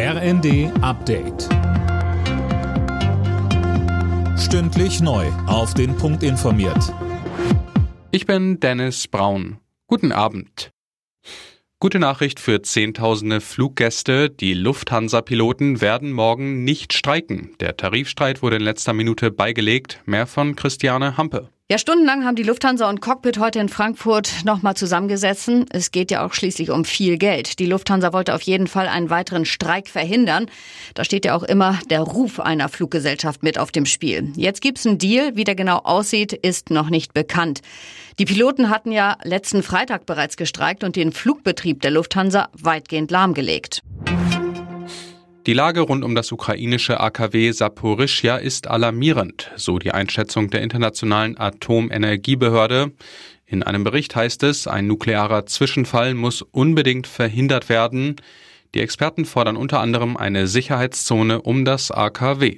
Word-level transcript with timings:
RND 0.00 0.70
Update. 0.80 1.48
Stündlich 4.38 5.00
neu. 5.00 5.26
Auf 5.48 5.74
den 5.74 5.96
Punkt 5.96 6.22
informiert. 6.22 6.94
Ich 8.12 8.24
bin 8.24 8.60
Dennis 8.60 9.08
Braun. 9.08 9.58
Guten 9.88 10.12
Abend. 10.12 10.70
Gute 11.80 11.98
Nachricht 11.98 12.38
für 12.38 12.62
Zehntausende 12.62 13.40
Fluggäste. 13.40 14.30
Die 14.30 14.54
Lufthansa-Piloten 14.54 15.80
werden 15.80 16.12
morgen 16.12 16.62
nicht 16.62 16.92
streiken. 16.92 17.56
Der 17.58 17.76
Tarifstreit 17.76 18.40
wurde 18.40 18.54
in 18.54 18.62
letzter 18.62 18.92
Minute 18.92 19.32
beigelegt. 19.32 20.00
Mehr 20.06 20.28
von 20.28 20.54
Christiane 20.54 21.16
Hampe. 21.16 21.50
Ja, 21.70 21.76
stundenlang 21.76 22.24
haben 22.24 22.34
die 22.34 22.44
Lufthansa 22.44 22.88
und 22.88 23.02
Cockpit 23.02 23.38
heute 23.38 23.58
in 23.58 23.68
Frankfurt 23.68 24.42
nochmal 24.46 24.74
zusammengesetzt. 24.74 25.50
Es 25.68 25.90
geht 25.90 26.10
ja 26.10 26.24
auch 26.24 26.32
schließlich 26.32 26.70
um 26.70 26.86
viel 26.86 27.18
Geld. 27.18 27.58
Die 27.58 27.66
Lufthansa 27.66 28.14
wollte 28.14 28.34
auf 28.34 28.40
jeden 28.40 28.68
Fall 28.68 28.88
einen 28.88 29.10
weiteren 29.10 29.44
Streik 29.44 29.86
verhindern. 29.86 30.46
Da 30.94 31.04
steht 31.04 31.26
ja 31.26 31.36
auch 31.36 31.42
immer 31.42 31.78
der 31.90 32.00
Ruf 32.00 32.40
einer 32.40 32.70
Fluggesellschaft 32.70 33.42
mit 33.42 33.58
auf 33.58 33.70
dem 33.70 33.84
Spiel. 33.84 34.32
Jetzt 34.34 34.62
gibt's 34.62 34.86
einen 34.86 34.96
Deal. 34.96 35.36
Wie 35.36 35.44
der 35.44 35.56
genau 35.56 35.80
aussieht, 35.80 36.32
ist 36.32 36.70
noch 36.70 36.88
nicht 36.88 37.12
bekannt. 37.12 37.60
Die 38.18 38.24
Piloten 38.24 38.70
hatten 38.70 38.90
ja 38.90 39.18
letzten 39.22 39.62
Freitag 39.62 40.06
bereits 40.06 40.38
gestreikt 40.38 40.84
und 40.84 40.96
den 40.96 41.12
Flugbetrieb 41.12 41.82
der 41.82 41.90
Lufthansa 41.90 42.48
weitgehend 42.54 43.10
lahmgelegt. 43.10 43.82
Die 45.48 45.54
Lage 45.54 45.80
rund 45.80 46.04
um 46.04 46.14
das 46.14 46.30
ukrainische 46.30 47.00
AKW 47.00 47.50
Saporischja 47.52 48.36
ist 48.36 48.66
alarmierend, 48.66 49.50
so 49.56 49.78
die 49.78 49.92
Einschätzung 49.92 50.50
der 50.50 50.60
Internationalen 50.60 51.38
Atomenergiebehörde. 51.38 52.92
In 53.46 53.62
einem 53.62 53.82
Bericht 53.82 54.14
heißt 54.14 54.42
es, 54.42 54.66
ein 54.66 54.86
nuklearer 54.86 55.46
Zwischenfall 55.46 56.12
muss 56.12 56.42
unbedingt 56.42 57.06
verhindert 57.06 57.70
werden. 57.70 58.16
Die 58.74 58.80
Experten 58.80 59.24
fordern 59.24 59.56
unter 59.56 59.80
anderem 59.80 60.18
eine 60.18 60.48
Sicherheitszone 60.48 61.40
um 61.40 61.64
das 61.64 61.90
AKW. 61.90 62.56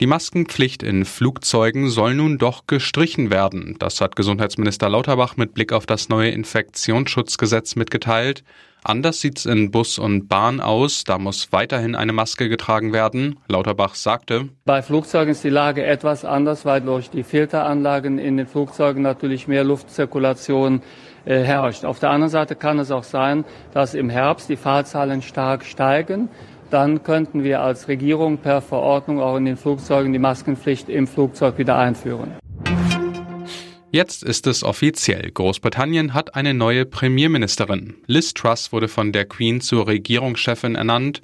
Die 0.00 0.06
Maskenpflicht 0.06 0.82
in 0.82 1.04
Flugzeugen 1.04 1.90
soll 1.90 2.14
nun 2.14 2.38
doch 2.38 2.66
gestrichen 2.66 3.30
werden. 3.30 3.76
Das 3.78 4.00
hat 4.00 4.16
Gesundheitsminister 4.16 4.88
Lauterbach 4.88 5.36
mit 5.36 5.52
Blick 5.52 5.74
auf 5.74 5.84
das 5.84 6.08
neue 6.08 6.30
Infektionsschutzgesetz 6.30 7.76
mitgeteilt. 7.76 8.42
Anders 8.82 9.20
sieht's 9.20 9.44
in 9.44 9.70
Bus 9.70 9.98
und 9.98 10.26
Bahn 10.26 10.62
aus. 10.62 11.04
Da 11.04 11.18
muss 11.18 11.52
weiterhin 11.52 11.94
eine 11.94 12.14
Maske 12.14 12.48
getragen 12.48 12.94
werden. 12.94 13.36
Lauterbach 13.46 13.94
sagte, 13.94 14.48
Bei 14.64 14.80
Flugzeugen 14.80 15.32
ist 15.32 15.44
die 15.44 15.50
Lage 15.50 15.84
etwas 15.84 16.24
anders, 16.24 16.64
weil 16.64 16.80
durch 16.80 17.10
die 17.10 17.22
Filteranlagen 17.22 18.18
in 18.18 18.38
den 18.38 18.46
Flugzeugen 18.46 19.02
natürlich 19.02 19.48
mehr 19.48 19.64
Luftzirkulation 19.64 20.80
äh, 21.26 21.42
herrscht. 21.42 21.84
Auf 21.84 21.98
der 21.98 22.08
anderen 22.08 22.30
Seite 22.30 22.56
kann 22.56 22.78
es 22.78 22.90
auch 22.90 23.04
sein, 23.04 23.44
dass 23.74 23.92
im 23.92 24.08
Herbst 24.08 24.48
die 24.48 24.56
Fahrzahlen 24.56 25.20
stark 25.20 25.66
steigen 25.66 26.30
dann 26.70 27.02
könnten 27.02 27.44
wir 27.44 27.60
als 27.60 27.88
Regierung 27.88 28.38
per 28.38 28.62
Verordnung 28.62 29.20
auch 29.20 29.36
in 29.36 29.44
den 29.44 29.56
Flugzeugen 29.56 30.12
die 30.12 30.18
Maskenpflicht 30.18 30.88
im 30.88 31.06
Flugzeug 31.06 31.58
wieder 31.58 31.76
einführen. 31.76 32.32
Jetzt 33.92 34.22
ist 34.22 34.46
es 34.46 34.62
offiziell. 34.62 35.32
Großbritannien 35.32 36.14
hat 36.14 36.36
eine 36.36 36.54
neue 36.54 36.86
Premierministerin. 36.86 37.94
Liz 38.06 38.34
Truss 38.34 38.72
wurde 38.72 38.86
von 38.86 39.10
der 39.10 39.24
Queen 39.24 39.60
zur 39.60 39.88
Regierungschefin 39.88 40.76
ernannt. 40.76 41.22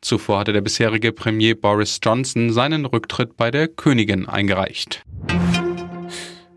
Zuvor 0.00 0.40
hatte 0.40 0.52
der 0.52 0.60
bisherige 0.60 1.12
Premier 1.12 1.54
Boris 1.54 2.00
Johnson 2.02 2.52
seinen 2.52 2.86
Rücktritt 2.86 3.36
bei 3.36 3.52
der 3.52 3.68
Königin 3.68 4.28
eingereicht. 4.28 5.04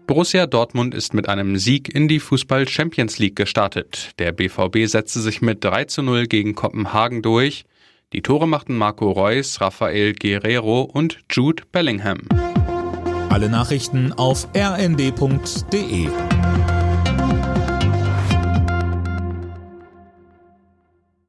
Borussia 0.07 0.47
Dortmund 0.47 0.93
ist 0.93 1.13
mit 1.13 1.29
einem 1.29 1.57
Sieg 1.57 1.93
in 1.93 2.07
die 2.07 2.19
Fußball 2.19 2.67
Champions 2.67 3.19
League 3.19 3.35
gestartet. 3.35 4.11
Der 4.19 4.31
BVB 4.31 4.85
setzte 4.85 5.21
sich 5.21 5.41
mit 5.41 5.63
3 5.63 5.85
zu 5.85 6.01
0 6.01 6.25
gegen 6.25 6.55
Kopenhagen 6.55 7.21
durch. 7.21 7.65
Die 8.13 8.21
Tore 8.21 8.45
machten 8.45 8.75
Marco 8.75 9.09
Reus, 9.09 9.61
Rafael 9.61 10.11
Guerrero 10.13 10.81
und 10.81 11.19
Jude 11.31 11.63
Bellingham. 11.71 12.19
Alle 13.29 13.47
Nachrichten 13.47 14.11
auf 14.11 14.49
rnd.de 14.53 16.09